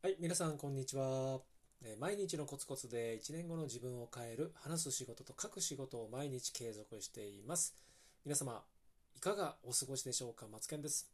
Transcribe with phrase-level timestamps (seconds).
[0.00, 1.40] はい、皆さん、こんにちは。
[1.98, 7.74] 毎日のコツコツで1年後の自分を変える、話す仕事と書く仕事を毎日継続しています。
[8.24, 8.62] 皆様、
[9.16, 10.46] いかがお過ごしでしょうか？
[10.46, 11.10] マツケンです。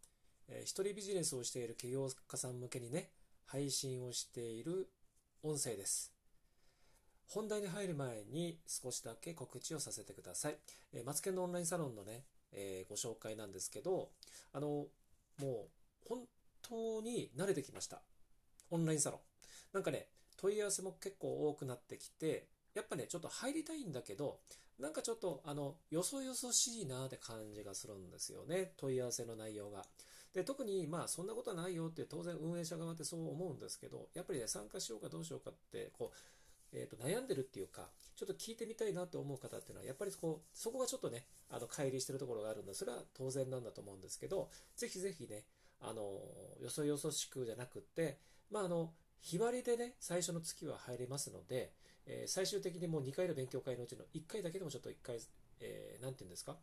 [0.51, 3.09] えー一人ビジネスをしている起業家さん向けにね、
[3.47, 4.91] 配信をしている
[5.43, 6.13] 音声です。
[7.29, 10.59] 本題に入る前に少しだけ告知をさせてください。
[10.93, 14.11] えーマツケンのオンラインサロンのね、えーご紹介なんですけど、
[14.53, 14.89] あの、も
[15.41, 15.69] う
[16.07, 16.19] 本
[16.61, 18.03] 当に慣れてきました。
[18.75, 19.21] オンラインサロン。
[19.73, 24.41] なんかね、問い合わせも結構多くなってきて、やっぱね、ちょっと入りたいんだけど、
[24.79, 28.73] なんかちょっと、あの、よそよそしいなって感じがするんですよね。
[28.77, 29.85] 問い合わせの内容が。
[30.33, 36.17] で、特に、まあ、そんなことはないよって当然運営者側ってそう思うんですけど、やっぱりね、参加しようかどうしようかって、こう、
[36.77, 45.45] えーと悩んでるっていうか、ちょっと聞いてみたいなと思う方っていうのは、やっぱりこう、そこがちょっとね、あの、乖離してるところがあるんで、それは当然なんだと思うんですけど、ぜひぜひね、
[45.81, 46.03] あの、
[46.61, 48.19] よそよそしくじゃなくって、
[48.55, 51.73] まあ、あの、日割りでね、最初の月は入れますので、
[52.07, 55.19] えー最終的にもう2回の勉強会のうちの1回だけでもちょっと1回、
[55.59, 56.57] えーなんていうんですか、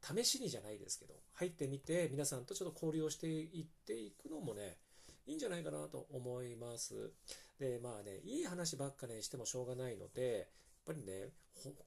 [0.00, 4.78] 試しにじゃないですけど、入ってみて、皆さんとちょっと交流をしていっていくのもね、
[5.26, 7.10] いいんじゃないかなと思います。
[7.58, 10.46] で、まあね、いい話ばっかね、してもしょうがないので、やっ
[10.84, 11.32] ぱりね、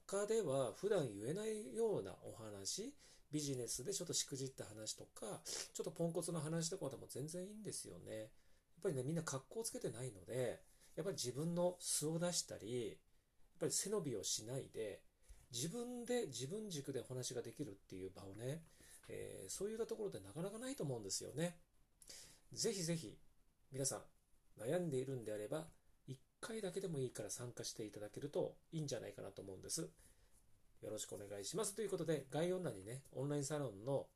[0.08, 2.92] 他では普段言えないようなお話、
[3.30, 5.40] ビジネスでちょっとしくじった話とか、
[5.72, 8.30] ちょっとポンコツの話とかでも全然いいんですよね。
[8.80, 10.62] やっぱりね、みんな格好つけてないので、
[10.96, 12.96] やっぱり自分の素を出したり、やっ
[13.60, 15.02] ぱり背伸びをしないで、
[15.52, 18.62] 自分で自分軸でお話ができるっていう場をね、
[19.08, 21.58] えーそういったところでなかなかないと思うんですよね。
[22.52, 23.18] ぜひぜひ、
[23.70, 25.66] 皆さん、悩んでいるんであれば、
[26.08, 29.90] 1回だけでもいいから参加していただけるといいんじゃないかなと思うんです。
[30.80, 31.74] よろしくお願いします。
[31.74, 34.06] ということで、概要欄にね、オンラインサロンの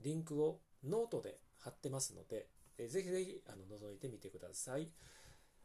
[0.00, 4.88] リンクをノートで貼ってますので、えーぜひぜひあの覗いてみてください。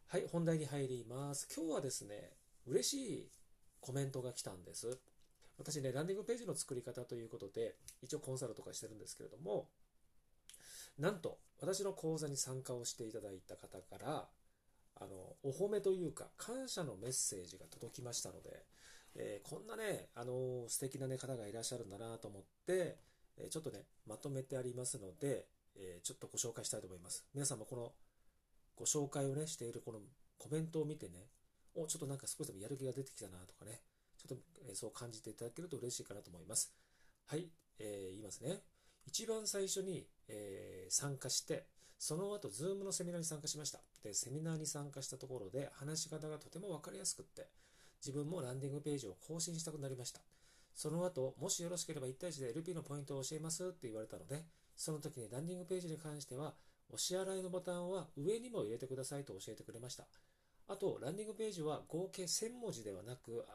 [0.07, 1.47] はい、本題に入ります。
[1.55, 2.31] 今日はですね、
[2.65, 3.29] 嬉しい
[3.79, 4.99] コメントが来たんです。
[5.57, 9.67] 私ね、ランディングページの作り方ということで、一応コンサルとかしてるんですけれども、
[10.97, 14.27] なんと、私の講座に参加をしていただいた方から、
[14.95, 18.65] あの、お褒めというか、感謝のメッセージが届きましたので、
[19.15, 22.97] えーこんなね、あの素敵な、ね、方がいらっしゃるんだなと思って、
[23.37, 25.45] えーちょっとね、まとめてありますので、
[25.79, 27.25] えーちょっとご紹介したいと思います。
[27.33, 27.93] 皆さんもこの
[28.75, 29.99] ご紹介をね、しているこの
[30.37, 31.27] コメントを見てね、
[31.75, 33.81] お、ちょっとなんか少しでもやる気が出てきたなとかね、
[34.17, 36.73] ちょっと、えーそう感じていただけると嬉しいかなと思います。
[37.27, 38.61] はい、えー言いますね。
[39.05, 41.65] 一番最初に、えー参加して、
[41.97, 43.81] その後、 Zoom のセミナーに参加しました。
[44.03, 47.49] で、セミナーに参加したところで、話し方がとても分かりやすくって、
[47.99, 50.21] 自分もランディングページを更新したくなりました。
[50.73, 54.45] その後、もしよろしければ1対1で LP のポイントを教えますって言われたので、
[54.79, 56.53] その時にランディングページに関しては、
[56.89, 60.05] お支払いのボタンは上にも入れてくださいと教えてくれました。
[60.69, 63.45] あと、ランディングページは合計1000文字ではなく、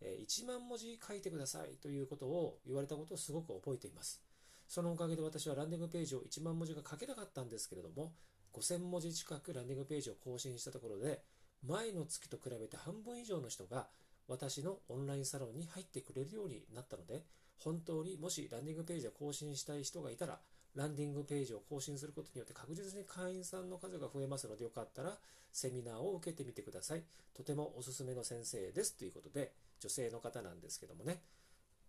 [0.00, 4.22] 1万文字書いてくださいということを言われたことをすごく覚えています。
[4.66, 8.14] そのおかげで私はランディングページを1万文字が書けなかったんですけれども、
[8.54, 11.22] 5000文字近くランディングページを更新したところで、
[11.66, 13.88] 前の月と比べて半分以上の人が
[14.26, 17.26] 私のオンラインサロンに入ってくれるようになったので、
[17.58, 20.40] 本当にもしランディングページを更新したい人がいたら、
[20.74, 25.18] ランディングページを更新することによって確実に会員さんの数が増えますので、よかったら
[25.52, 27.02] セミナーを受けてみてください。
[27.34, 31.20] とてもおすすめの先生ですということで、女性の方なんですけどもね、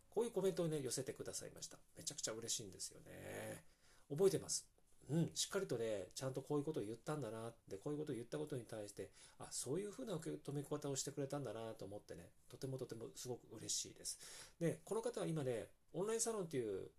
[0.10, 1.78] こういうコメントをね、寄せてくださいました。
[1.98, 3.64] めちゃくちゃ嬉しいんですよね。
[4.10, 4.66] 覚えてます？
[5.10, 14.18] うん、しっかりとね、ちゃんとこういうことを言ったんだなって、こういうことを言ったことに対して、あ、そういうふうな受け止め方をしてくれたんだなと思ってね、とてもとてもすごく嬉しいです。
[14.62, 16.92] で、この方は今ね、オンラインサロンっていう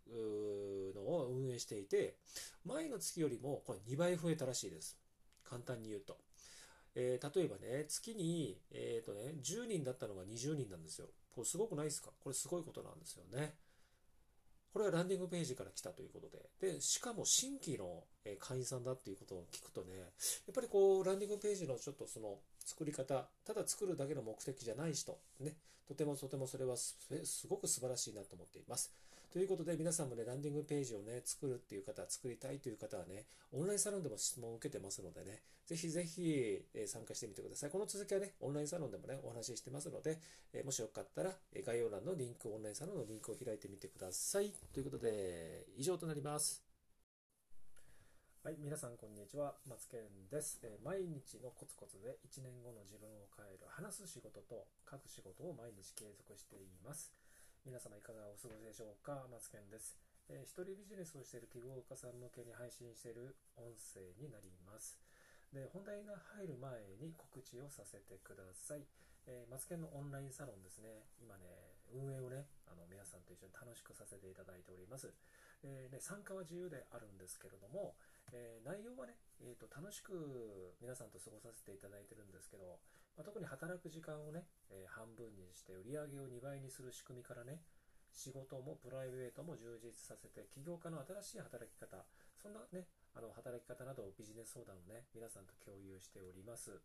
[0.94, 2.16] のを運営していて、
[2.65, 4.99] 前の月よりもこれ2倍増えたらしいです。
[5.44, 6.16] 簡単に言うと。
[6.97, 11.09] えー例えばね、月に、えーとね、10人だったのが20人なんですよ。
[11.34, 12.10] これすごくないですか？
[12.21, 13.55] これすごいことなんですよね。
[14.72, 16.72] これはランディングページから来たということで。
[16.75, 18.05] で、しかも新規の
[18.41, 25.55] 会員さんだっていうことを聞くとね、やっぱりこう、ランディングページのちょっとその作り方、ただ作るだけの目的じゃない人、ね、
[25.87, 26.96] とてもとてもそれはす
[27.49, 28.93] ごく素晴らしいなと思っています。
[29.34, 37.70] ということで、皆さんもね、ランディングページをね、作るっていう方、作りたいという方はね、オンラインサロンでも質問を受けてますのでね、ぜひぜひ、え参加してみてください。
[37.70, 40.19] この続きはね、オンラインサロンでもね、お話ししてますので、
[40.52, 44.52] えもしよかったら、え概要欄のリンク、オンラインサロンのリンクを開いてみてください。
[44.72, 46.63] ということで、以上となります。
[48.55, 49.59] い、皆さんこんにちは。
[49.67, 50.62] マツケンです。
[50.62, 57.11] えー毎日のコツコツで1年後の自分を変える話す仕事と書く仕事を毎日継続しています。
[57.67, 59.27] 皆様いかがお過ごしでしょうか？
[59.27, 59.99] マツケンです。
[60.31, 65.03] えー一人ビジネスをしている起業家さん向けに配信している音声になります。
[65.50, 68.87] で、本題が入る前に告知をさせてください。
[69.27, 71.11] えー、マツケンのオンラインサロンですね。
[71.19, 75.11] 今ね、運営をね、あの皆さんと一緒に楽しくさせていただいております。
[75.65, 77.97] えー、ね、参加は自由であるんですけれども、
[78.35, 82.83] えー、内容はね、えーと、楽しく皆さんと過ごさせていただいてるんですけど、
[83.15, 87.63] まあ、特に働く時間をね、え半分にして売り上げを2倍にする仕組みからね、
[88.11, 92.03] 仕事もプライベートも充実させて、起業家の新しい働き方、
[92.35, 96.83] そんなね、あの働き方などビジネス相談をね、皆さんと共有しております。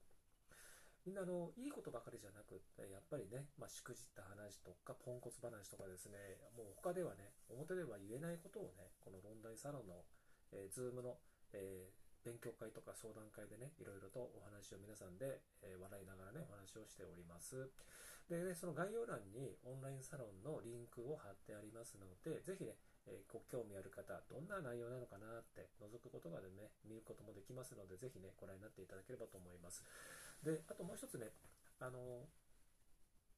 [1.05, 10.05] みんなあの、いいことばかりじゃなくて、やっぱりね、まあ、しくじった話とか、ポンコツ話とかですね、もう他ではね、表では言えないことをね、この論題サロンの、
[10.51, 11.17] えー、ズームの、
[11.53, 17.71] えー勉強会とか相談会でね、いろいろとお話を皆さんで、えー、笑いながらね、お話をしております。
[18.27, 22.75] でね、その概要欄にオンラインサロンのリンクを貼ってありますので、ぜひね、
[23.07, 29.87] えー、ご興味ある方、どんな内容なのかなって覗くことがでね、見ることもできますので、ぜひね、ご覧になっていただければと思います。
[30.43, 31.31] で、あともう一つね、
[31.79, 32.27] あの、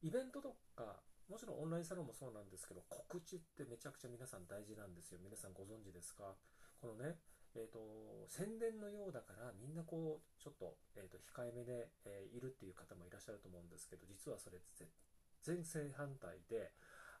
[0.02, 0.98] イベントとか、
[1.30, 5.22] もちろんオンラインサロンもそうなんですけど、告知ってめちゃくちゃ皆さん大事なんですよ。
[5.22, 6.34] 皆さんご存知ですか？
[6.82, 7.14] このね、
[7.54, 14.58] え、ー、と、宣伝のようだからみんなこう、ちょっと、え、ー、と、控えめで、えー、いるっていう方もいらっしゃると思うんですけど、実はそれ
[15.42, 16.72] 全正反対で、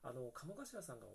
[0.02, 1.06] あの、鴨頭さんが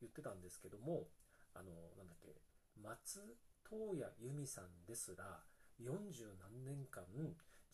[0.00, 1.08] 言ってたんですけども、
[1.54, 2.36] あの、なんだっけ、
[2.76, 3.24] 松
[3.64, 5.42] 任谷由実さんですら、
[5.80, 7.04] 40何年間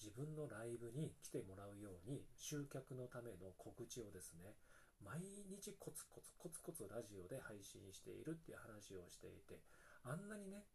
[0.03, 4.59] 自分のライブに来てもらうように集客のための告知をですね
[4.99, 9.63] 毎日コツコツコツコツラジオで配信しているっていう話をしていて
[10.03, 10.67] あんなにね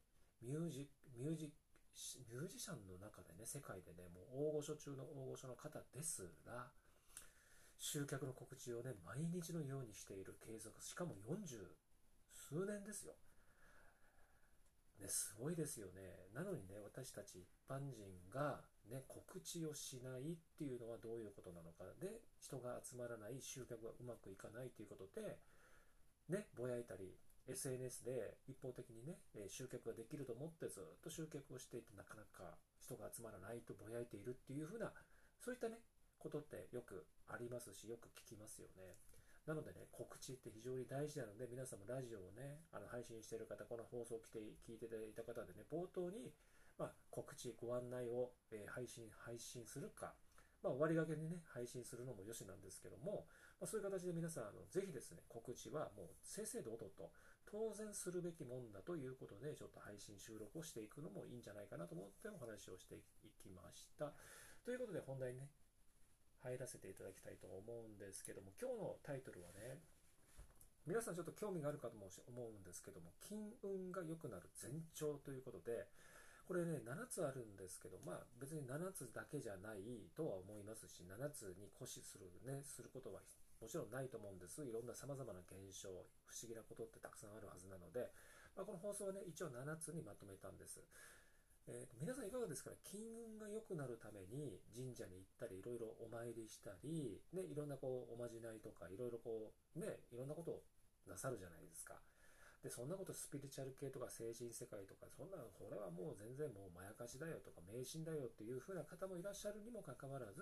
[0.42, 0.88] ミュージ
[1.18, 1.52] ミュージ
[2.30, 6.70] ミュージシャンの中でね世界でねもう大御所中の大御所の方ですら
[7.80, 11.74] 集客の告知をね毎日のようにしている継続しかも40
[12.34, 13.14] 数年ですよ
[15.02, 16.26] ね、すごいですよね。
[16.34, 21.86] なのにね、私たち一般人が、ね、告知をしないっていうのはどういうことなのか。
[22.02, 25.38] で、人が集まらない、集客がうまくいかないということで、
[26.30, 27.14] ね、ぼやいたり、
[27.48, 34.92] SNS で一方的にね、集客ができると思ってずっと集客をしていて、なかなか人が集まらないとぼやいているっていうふうな、
[35.40, 35.80] そういったね、
[36.20, 39.00] ことってよくありますし、よく聞きますよね。
[39.48, 46.36] なのでね、告知って非常に大事なので、皆さんもラジオをね、あの配信している方、この放送を来て聞いていただいた方でね、冒頭に、
[46.78, 50.14] まあ、告知、ご案内を、え、配信、配信するか、
[50.62, 53.26] まあ、終わりがけにね、配信するのもよしなんですけども、
[53.60, 57.12] まあ、そういう形で皆さん、あのぜひですね、告知はもう正々堂々と、
[57.50, 63.00] 当然するべきもんだということで、ちょっと配信収録をしていくのもいいんじゃないかなと思ってお話をしてい
[63.40, 64.12] きました。
[64.66, 65.48] ということで、本題にね、
[66.44, 69.80] 入らせていただきたいと思うんですけども、今日のタイトルはね、
[70.86, 75.88] 皆さんちょっと興味があるかと思うんですけども、金運が良くなる前兆ということで、
[76.48, 79.84] これね、7つあるんですけど、まあ別に7つだけじゃない
[80.16, 83.20] とは思いますし、7つに固視するね、することは
[83.62, 84.64] もちろんないと思うんです。
[84.64, 85.90] いろんな様々な現象、
[86.26, 88.12] 不思議なことってたくさんあるはずなので、
[88.56, 90.82] まあ、この放送はね、一応7つにまとめたんです。
[91.68, 92.78] えー、皆さんいかがですかね？
[92.84, 100.64] 金運が良くなるために神社に行ったり、いろいろお参りしたり、ね、いろんなこう、おまじないとか、いろいろこう、ね、いろんなことを
[101.06, 102.00] なさるじゃないですか。
[102.64, 110.42] で、そんなことスピリチュアル系とか精神世界とか、そんな、これはもう全然もうまやかしだよとか迷信だよっていう風な方もいらっしゃるにもかかわらず、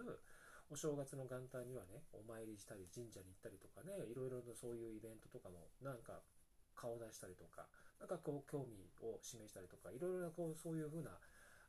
[0.70, 6.22] お正月の元旦にはね、お参りしたり、神社に行ったりとかね、いろいろとそういうイベントとかも、なんか
[6.76, 7.68] 顔出したりとか、
[8.00, 11.12] なんかこう興味を示したりとか、いろいろなこうそういうふうな、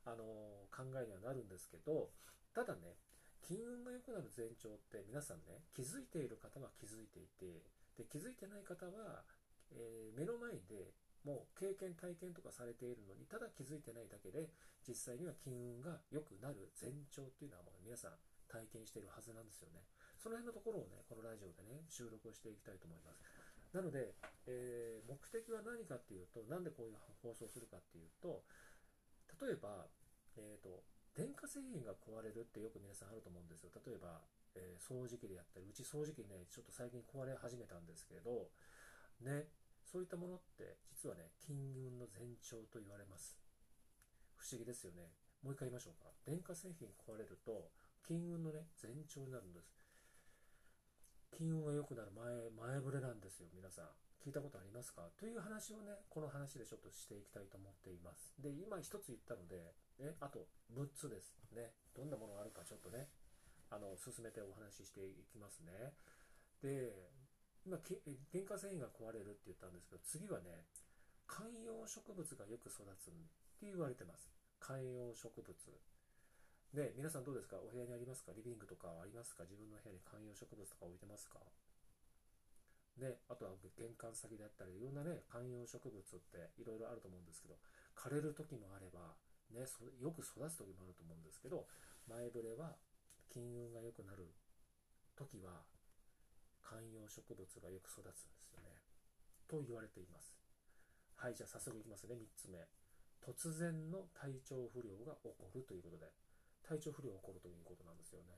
[0.07, 0.23] あの
[0.71, 2.09] 考えにはなるんですけど、
[2.55, 2.97] ただね、
[3.43, 7.61] 金運が良くなる前兆って皆さんね、気づいている方は気づいていて、
[7.97, 9.25] で気づいてない方は、
[9.73, 10.93] えー、目の前で
[11.25, 14.53] もう経験体験とかされているのにただ気づいてないだけで
[14.87, 18.11] 実際には金運が良くなる前兆っていうのはもう皆さん
[18.47, 19.83] 体験しているはずなんですよね
[20.17, 23.21] その辺のところをねこのラジオでね収録をしていきたいと思います
[23.73, 24.15] なので、
[24.47, 28.43] えー、目的は何かっていうと、なんでこういう放送するかっていうと、
[29.43, 29.85] 例えば、
[30.37, 33.69] えっ、ー、と、電化製品が壊れるってよく皆さんあると思うんですよ。
[33.85, 34.21] 例えば、
[34.55, 38.49] えー、掃除機でやったり、うち掃除機ね、ちょっと最近壊れ始めたんですけど、
[39.21, 39.49] ね、
[39.83, 43.37] そういったものって実はね、金運の前兆と言われます。
[44.37, 45.09] 不思議ですよね。
[45.43, 46.09] もう一回言いましょうか。
[46.25, 47.69] 電化製品壊れると、
[48.07, 49.67] 金運のね、前兆になるんです。
[51.35, 52.23] 金運が良くなる前、
[52.55, 53.91] 前触れなんですよ、皆さん。
[54.23, 55.11] 聞いたことありますか？
[55.19, 58.31] という話をね、この話でちょっとしていきたいと思っています。
[58.39, 61.35] で、今一つ言ったので、ね、あと、6つです。
[61.51, 63.11] ね、どんなものがあるかちょっとね、
[63.69, 65.91] あの、進めてお話ししていきますね。
[66.63, 67.11] で、
[67.67, 67.75] 今、
[68.31, 70.63] 原価繊維が壊れるって言ったんですけど、次はね、
[71.27, 73.13] 観葉植物がよく育つっ
[73.59, 74.31] て言われてます。
[74.63, 75.51] 観葉植物。
[76.75, 77.55] ね、皆さんどうですか？
[77.63, 78.35] お部屋にありますか？
[78.35, 79.47] リビングとかありますか？
[79.47, 81.39] 自分の部屋に観葉植物とか置いてますか？
[82.99, 87.55] ね、あとは玄関先であったり、いろんなね、観葉植物っていろいろあると思うんですけど、
[87.95, 89.15] 枯れる時もあれば、
[89.53, 89.63] ね、
[90.01, 91.69] よく育つ時もあると思うんですけど、
[92.09, 92.75] 前触れは
[93.31, 94.33] 金運が良くなる
[95.15, 95.63] 時は、
[96.65, 98.75] 観葉植物がよく育つんですよね。
[99.47, 100.35] と言われています。
[101.15, 102.59] はい、じゃあ早速いきますね、3つ目。
[103.23, 106.09] 突然の体調不良が起こるということで、
[106.67, 108.35] 体調不良が起こるということなんですよね。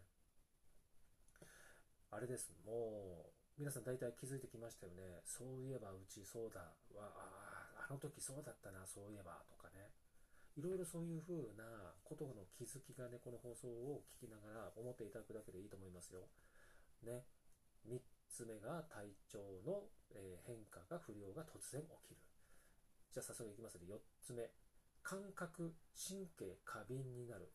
[2.14, 5.26] あれです、もう、皆さん大体気づいてきましたよね。
[5.26, 6.62] そういえばうちそうだ
[6.94, 9.90] わ、ああの時そうだったな、そういえばとかね。
[10.58, 16.30] いろいろそういう風なことの気づきがね、この放送を聞きながら思っていただくだけでいいと思いますよ。
[17.02, 17.26] ね。
[17.88, 22.22] 3つ目が体調の、え変化が不良が突然起きる。
[23.12, 23.86] じゃあ早速いきますね。
[23.90, 24.50] 4つ目。
[25.02, 27.52] 感覚、神経過敏になる。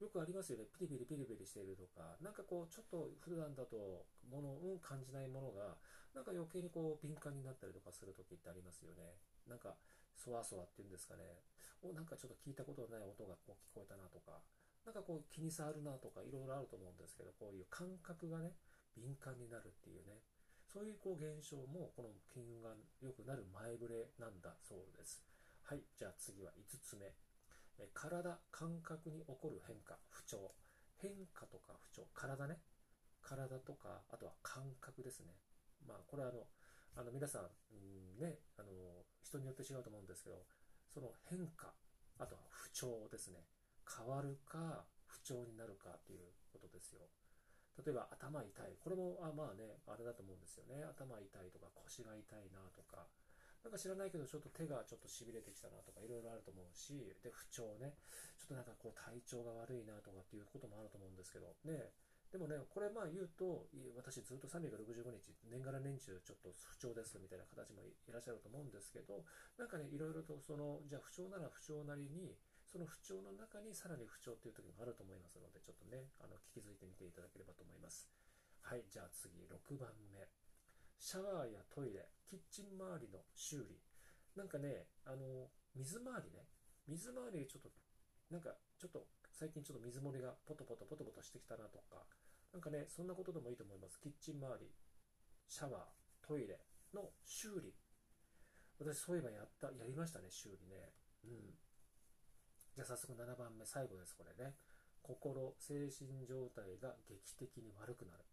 [0.00, 0.64] よくありますよね。
[0.72, 5.76] ピリピリピリピリしているとか、なんかこう、ちょっと普段だと、もの、うん、感じないものが、
[6.16, 9.20] なんか余計にこう、敏感になったりとかするときってありますよね。
[9.46, 9.76] なんか、
[10.16, 11.44] そわそわっていうんですかね。
[11.84, 14.40] お、なんかちょっと聞いたことのない音がこう聞こえたなとか、
[14.84, 18.56] なんかこう気に障るなとか、いろいろあると思うんですけど、こういう感覚がね、
[18.96, 20.20] 敏感になるっていうね、
[20.64, 25.24] そういうこう現象も、この金運が良くなる前触れなんだそうです。
[25.64, 27.12] はい、じゃあ次は5つ目。
[27.94, 30.54] 体、感覚に起こる変化、不調。
[30.96, 32.06] 変化とか不調。
[32.14, 32.58] 体ね。
[33.22, 35.34] 体とか、あとは感覚ですね。
[35.86, 36.46] まあ、これはあの、
[36.96, 37.42] あの皆さん、
[37.76, 40.44] んね、あの、人によって違うと思うんですけど、
[40.92, 41.72] その変化、
[42.18, 43.44] あとは不調ですね。
[43.86, 46.20] 変わるか、不調になるかという
[46.52, 47.06] ことですよ。
[47.78, 48.76] 例えば頭痛い。
[48.78, 50.84] これも、あまあね、あれだと思うんですよね。
[50.84, 53.06] 頭痛いとか腰が痛いなとか、
[53.62, 57.92] なんか知らないけど、ちょっと手がちょっと痺れてきたなとか、いろいろあると思うし、で、不調ね。
[58.40, 61.92] ちょっとなんかこう、体調が悪いなとかっていうこともあると思うんですけど、ね。
[62.32, 63.66] でもね、これまあ言うと、
[63.98, 69.26] 私ずっと365日、年がら年中ちょっと不調ですみたいな形もいらっしゃると思うんですけど、
[69.58, 72.38] なんかね、いろいろとその、じゃあ不調なら不調なりに、
[72.70, 78.06] その不調の中にさらに不調っていう時もあると思いますので、ちょっとね、あの、気づいてみていただければと思います。
[78.62, 80.30] はい、じゃあ次、6番目。
[81.00, 83.80] シャワーやトイレ、キッチン周りの修理。
[84.36, 86.44] なんかね、あの、水回りね、
[86.86, 87.72] 水回りちょっと、
[88.28, 92.04] なんかちょっと最近ちょっと水漏れがポトポトポトポトしてきたなとか、
[92.52, 93.98] なんかね、そんなことでもいいと思います。
[93.98, 94.68] キッチン周り、
[95.48, 96.60] シャワー、トイレ
[96.92, 97.72] の修理。
[98.78, 100.92] 私そういえばやった、やりましたね、修理ね。
[101.24, 101.56] うん。
[102.76, 104.52] じゃあ早速7番目、最後です、これね。
[105.00, 108.24] 心、精神状態が劇的に悪くなる。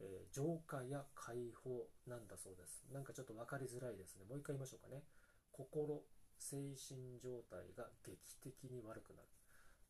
[0.00, 2.86] えー、浄化や解放なんだそうです。
[2.92, 4.24] なんかちょっと分かりづらいですね。
[4.28, 5.02] もう一回言いましょうかね。
[5.50, 6.02] 心、
[6.38, 9.28] 精神状態が劇的に悪くなる。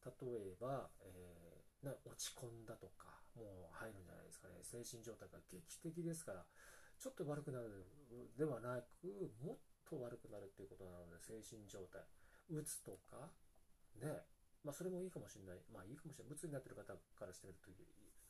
[0.04, 4.60] 例えば、えー、な落ち込んだとか、もう入るんじゃないですかね。
[4.62, 6.44] 精神状態が劇的ですから、
[6.98, 7.86] ちょっと悪くなる
[8.36, 12.02] ではなく、もっと悪くなるっていうことなので、精神状態。
[12.48, 13.28] うつとか、
[14.00, 14.24] ね、
[14.64, 15.60] まあそれもいいかもしれない。
[15.72, 16.32] まあいいかもしれない。
[16.32, 17.70] うつになってる方からしてみると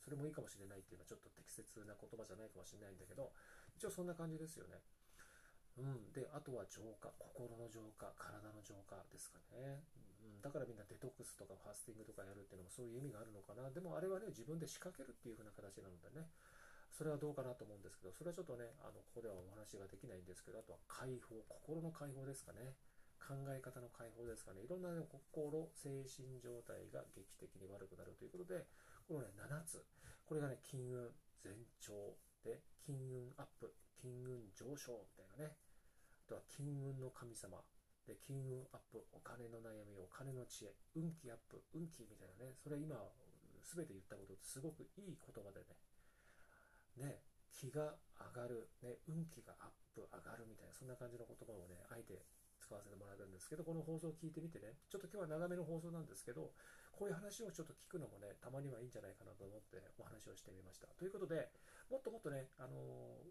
[0.08, 3.28] それもいいかもしれないっていうのはちょっと適切な言葉じゃないかもしれないんだけど、
[3.76, 4.80] 一応そんな感じですよね。
[5.76, 6.08] うん。
[6.16, 7.12] で、あとは浄化。
[7.20, 9.84] 心の浄化、体の浄化ですかね。
[10.24, 13.68] うん、だからみんなデトックスとかファスティングとかやるっていうのもそういう意味があるのかな。
[13.68, 16.26] でもあれはね、自分で仕掛けるっていう風な形なのでね。
[16.98, 22.74] それはどうかなと思うんですけど、それはちょっとね、あの、ここではお話ができないんですけど、あとは解放、心の解放ですかね。
[23.22, 24.62] 考え方の解放ですかね。
[24.64, 28.66] いろんな、ね、心、精神状態が劇的に悪くなるということで、
[29.06, 29.84] このね、7つ。
[30.28, 31.08] これがね、金運
[31.40, 35.56] 前兆で、金運アップ、金運上昇みたいなね。
[35.56, 37.64] あとは金運の神様。
[38.04, 42.52] で、金運アップ、お金の悩み、お金の知恵、運気アップ、運気みたいなね。
[42.61, 43.08] それ今、
[43.64, 45.80] すべて言ったことってすごくいい言葉でね。
[47.00, 52.20] ね、気が上がる、ね、運気がアップ、上がるみたいな、そんな感じの言葉をね、あえて
[52.61, 56.52] 使わせてもらうんですけど、この放送を聞いてみてね、ちょっと今日は長めの放送なんですけど、
[56.99, 60.90] こういう話をちょっと聞くのもね、たまにはいいんじゃないかなと思ってお話をしてみました。
[60.99, 61.47] ということで、
[61.87, 63.23] もっともっとね、あの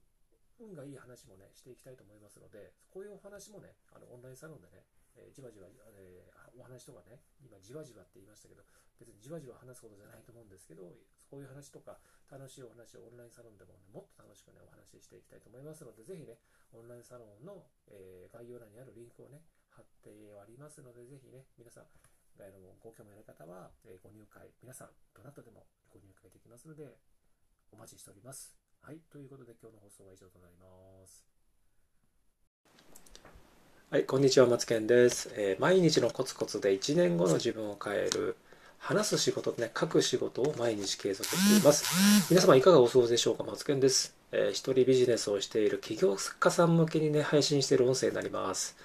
[0.63, 4.87] 運がいい話もね、していきたいと思いますので、こういうお話もね、あのオンラインサロンでね、
[5.19, 5.67] えー、じわじわ、
[5.99, 8.63] えー、お話とかね、今じわじわって言いましたけど、
[9.03, 10.87] 別にじわじわ話すことじゃないと思うんですけど、
[11.27, 11.99] こういう話とか
[12.31, 16.39] 楽しいお話をオンラインサロンでもね、もっと楽しくね、お話ししていきたいと思いますので、ぜひね、
[16.71, 20.09] オンラインサロンの、えー、概要欄にあるリンクをね、貼って
[20.41, 21.85] ありますので、ぜひね、皆さん、
[22.39, 26.97] あのご興味ある方は、えご入会、皆さん、どなたでもご入会できますので、
[27.71, 28.55] お待ちしております。
[28.81, 31.25] はい、ということで今日の放送は以上となります。
[33.89, 35.31] はい、こんにちは、マツケンです。
[35.35, 38.37] えー、毎日のコツコツで1年後の自分を変える
[38.77, 41.85] 話す仕事とね、書く仕事を毎日継続しています。
[42.29, 44.15] 皆様いかがお過ごしでしょうかマツケンです。
[44.31, 48.77] えー、一人ビジネスをしている起業家さん向けにね、配信している音声になります。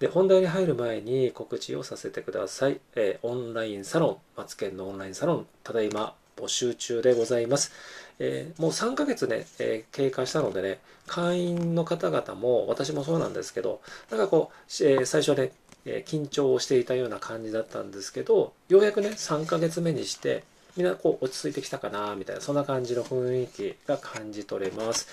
[0.00, 2.80] で、本題に入る前に告知をさせてください。
[2.96, 7.70] えー、オンラインサロン、マツケンのオンラインサロン、ただいま募集中でございます。
[8.18, 15.52] えー、もう3ヶ月ね、えー、経過したのでね、会員の方々も、私もそうなんですけど、なんかこう、えー、最初はね、
[15.84, 20.44] え緊張をしていたような感じだったんですけど、ようやくね、3ヶ月目にして、
[20.76, 25.08] みんなこう落ち着いてきたかな、みたいな、そんな感じの雰囲気が感じ取れます。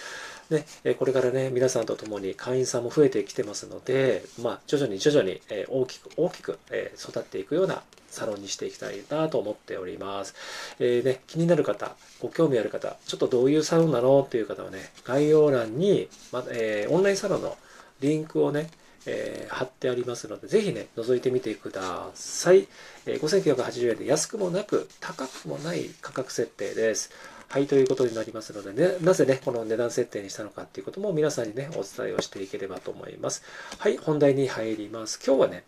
[0.84, 6.58] で、これからね、皆さんと共に会員さんも増えてきてますので、まあ、徐々に徐々に大きく大きく
[6.98, 10.34] 育っていくようなサロンにしていきたいなと思っております。
[10.80, 17.58] えー、ね、気になる方、ご興味ある方、ちょっとどういうサロンなのっていう方はね、概要欄に、まえー、オンラインサロンの
[18.00, 18.70] リンクをね、
[19.08, 22.68] えー、貼ってありますので、ぜひね、覗いてみてください。
[23.06, 27.10] えー、5980円で安くもなく、高くもない価格設定です。
[27.50, 33.42] はい、ということになりますので、ね、なぜね、この値段設定にしたのかっていうことも皆さんにね、お伝えをしていければと思います。
[33.78, 35.20] はい、本題に入ります。
[35.26, 35.64] 今日はね、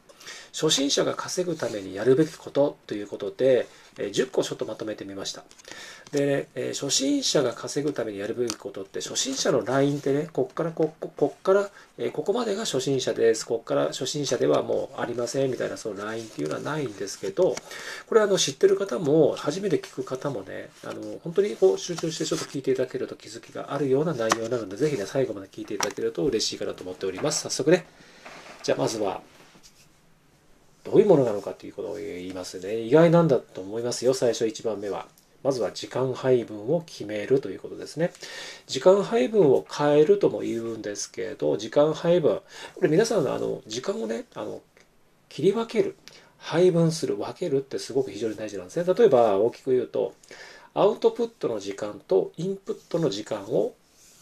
[0.54, 5.44] 初心者が稼ぐためにやるべきことということで、10個ちょっとまとめてみました。
[6.12, 11.70] で、ね、初心者が稼ぐためにやるべきことって、初心者のラインってね、こっからこ、こっから、
[12.12, 13.46] ここまでが初心者です。
[13.46, 17.56] こっから初心者ではもうありませんみたいなそのラインっていうのはないんですけど、
[18.08, 27.42] これあの知ってる方も、初めて聞く方もね、あの本当にこう集中してちょっと聞いていただけると気づきがあるような内容なので、ぜひね、最後まで聞いていただけると嬉しいかなと思っております。
[27.42, 27.86] 早速ね、
[28.64, 29.22] じゃあまずは、
[30.84, 32.80] どういうものなのかということを言いますね。
[32.80, 35.08] 意外なんだと思いますよ、最初1番目は。
[35.44, 38.12] まずは時間配分を決めるということですね。
[38.68, 42.42] 時間配分を変えるとも言うんですけど、時間配分、
[42.76, 44.62] これ皆さんのあの時間をね、あの
[45.30, 45.96] 切り分ける、
[46.38, 48.94] 配分する、分けるってすごく非常に大事なんですね。
[48.94, 50.14] 例えば大きく言うと、
[50.74, 53.74] アウトプットの時間とインプットの時間を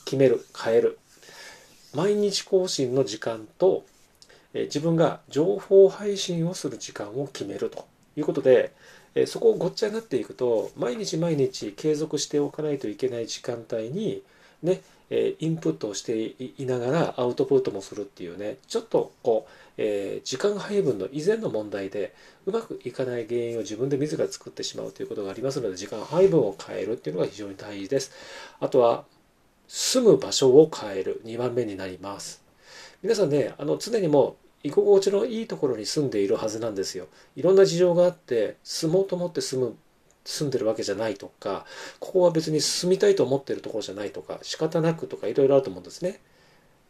[0.06, 1.00] 決める、変える。
[1.94, 3.84] 毎日更新の時間と
[4.54, 8.74] 自分が情報配信をする時間を決めるということで、
[9.26, 14.22] そこをごっちゃになっていくと毎日毎日継続しておかないといけない時間帯に
[14.62, 22.14] ねインプットをしていながらアウトプットもするっていうねちょっとこう、え、時間配分の以前の問題で
[22.46, 28.12] うまくいかない原因を自分で自ら作ってしまうということがありますので時間配分を変えるっていうのが非常に大事です。
[28.60, 29.06] あとは
[29.68, 31.22] 住む場所を変える。
[31.26, 32.47] 2番目になります。
[33.04, 37.08] 皆さんねあの常にもう居心地のいいところに住んでいるはずなんですよ。
[37.36, 39.76] いろんな事情があって住もうと思って住む
[40.26, 41.66] 住んでるわけじゃないとか
[42.00, 46.20] ここは別に住みたいと思ってるところじゃないとか仕方なくとかいろいろあると思うんですね。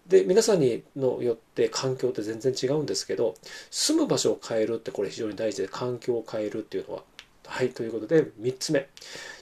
[0.08, 3.36] で皆さんにのよって環境って全然違うんですけど
[3.70, 7.04] 住む場所を変えるってこれ非常に大事で環境を変えるっていうのは
[7.46, 8.88] はいということで3つ目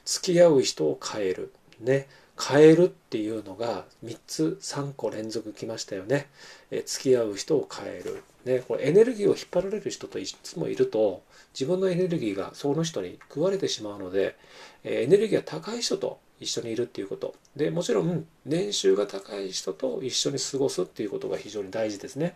[0.05, 6.27] 付き合う人を変えるね変えるっていうのが3つ3個連続きましたよね。
[6.69, 8.23] え付き合う人を変える。
[8.43, 14.35] ね、これエネルギーを引っ張られる人といつもいると自分のエネルギーがその人に食われてしまうので、
[14.83, 22.35] えエネルギーが高い人と一緒にいるっていうことでもちろん年収が高い人と一緒に過ごすっていうことが非常に大事ですね。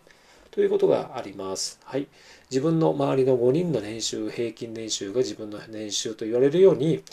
[0.52, 1.80] ということがあります。
[1.84, 2.08] はい。
[2.50, 7.04] 自分の周りの5人の年収、平均年収が自分の年収と言われるように、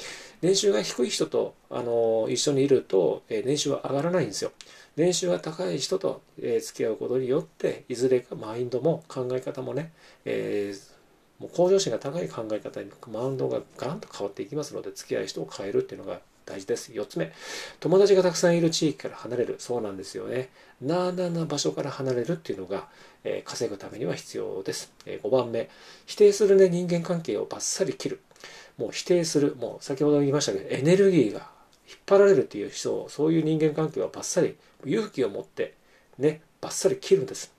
[0.41, 4.53] 年収が低い人と、あの一緒にいると、え年収は上がらないんですよ。
[4.97, 9.93] 年収が高い人と、え付き合うことによって、いずれかマインドも考え方もね、
[10.25, 16.93] えー、もう向上心が高い考え方にマウンドがガランと変わっていきますので、付き合い人を変えるっていうのが大事です。
[16.93, 17.33] 4つ目、
[17.81, 19.57] 友達がたくさんいる地域から離れる。
[19.59, 20.49] そうなんですよね。
[20.81, 22.89] なあなあな場所から離れるっていうのが、
[23.25, 24.93] えー、稼ぐためには必要です。
[25.05, 25.69] えー、5番目、
[26.07, 28.21] 否定するね、人間関係をバッサリ切る。
[28.79, 29.57] もう否定する。
[29.57, 31.51] もう先ほど言いましたけど、エネルギーが
[31.89, 35.75] 引っ張られるっていう人を、そういう人間関係はバッサリ、勇気を持って、
[36.19, 37.53] ね、バッサリ切るんです。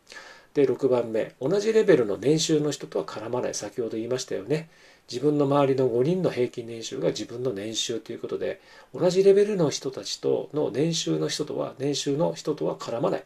[0.54, 3.54] で、6番目、同じレベルの年収の人とは絡まない。
[3.54, 4.70] 先ほど言いましたよね。
[5.10, 8.60] 自分の周りの5人の平均年収が自分の年収ということで、
[8.94, 13.24] 同じレベルの人たちとの年収の人とは、年収の人とは絡まない。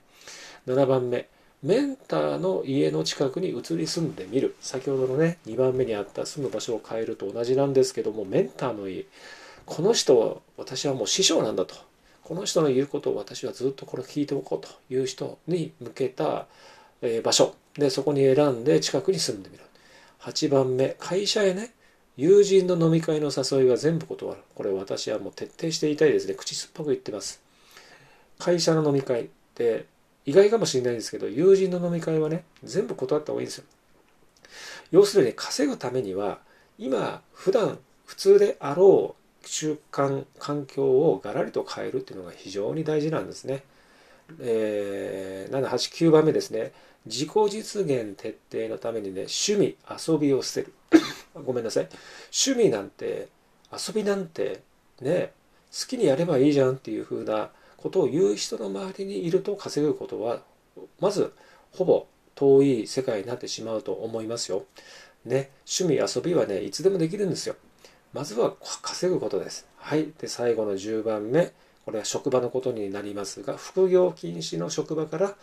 [0.67, 1.28] 7番目、
[1.63, 4.56] メンターの家の近くに移り住んでみる。
[4.62, 9.06] 先ほどのね、2番目にあった住む場所を変えると同じなんですけども、メンターの家。
[9.65, 11.76] この人は私はもう師匠なんだと。
[12.24, 16.46] この人の言うことを私はずっとこれ聞いておこうという人に向けた
[17.24, 17.56] 場所。
[17.76, 19.63] で、そこに選んで近くに住んでみる。
[20.22, 21.74] 8番目、会社へね、
[22.16, 24.42] 友人の飲み会の誘いは全部断る。
[24.56, 26.36] これ私はもう徹底して言いたいですね。
[26.36, 27.42] 口酸っぱく言ってます。
[28.38, 29.86] 会社の飲み会って
[30.26, 33.64] 意外かもしれないんですけど、友人の飲み会はね、全部断った方がいいんですよ。
[34.92, 36.40] 要するに稼ぐためには、
[36.78, 43.64] 今普段普通であろう習慣環境をガラリと変えるっていうのが非常に大事なんですね。
[44.40, 46.74] えー、7、8、9番目ですね。
[47.06, 50.74] 自己実現徹底のためにね、趣味、遊びを捨てる。
[51.46, 51.90] ごめんなさい。
[52.46, 53.30] 趣味なんて、
[53.72, 54.62] 遊びなんて、
[55.00, 55.34] ね、
[55.72, 60.44] 好きにやればいいじゃんっていう風なことを言う人の周りにいると稼ぐことは、
[61.00, 61.34] まず、
[61.72, 64.66] ほぼ遠い世界になってしまうと思いますよ。
[65.26, 67.56] ね、趣味、遊びはね、いつでもできるんですよ。
[68.14, 69.66] まずは稼ぐことです。
[69.78, 70.12] はい。
[70.20, 71.54] で、最後の10番目。
[71.86, 75.36] これは職場のことになりますが、副業禁止の職場から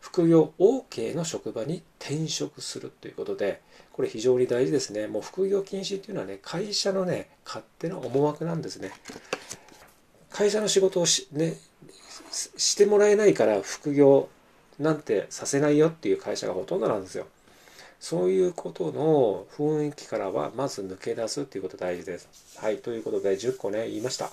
[0.00, 3.60] 副業 OK の職場に転職するということで、
[3.92, 5.06] これ非常に大事ですね。
[5.06, 8.92] もう副業禁止っていうのはね、会社のね、勝手な思惑なんですね。
[10.30, 11.54] 会社の仕事をし,、ね、
[12.30, 14.28] してもらえないから副業
[14.78, 17.26] なんてさせないよっていう会社がほとんどなんですよ。
[18.00, 22.58] そういうことの雰囲気からはまず抜け出すっていうこと大事です。
[22.58, 24.30] はい、ということで10個ね、言いました。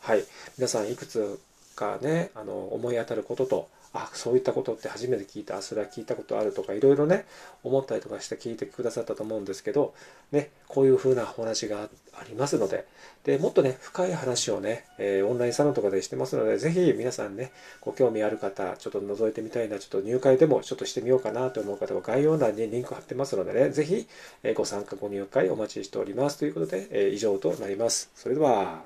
[0.00, 0.24] はい、
[0.58, 1.38] 皆さんいくつ
[1.76, 7.26] かね、あの思い当たることと、あそういったことって初めて聞いたあそれは聞いたことあるとかいろいろね
[7.62, 9.94] 思ったりとかして聞いてくださったと思うんですけど、
[10.32, 12.86] ね、こういうふうなお話がありますので
[13.22, 24.08] でもっとね深い話をね、えー、オンラインサロンとかでしてますのでぜひ皆さんねご興味ある方ちょっと覗いてみたいなちょっと入会でもちょっとしてみようかなと思う方は概要欄にリンク貼ってますのでねぜひ、
[24.42, 28.10] えご参加ご入会お待ちしておりますということで、えー、以上となります。
[28.16, 28.82] それでは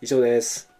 [0.00, 0.73] 以上です。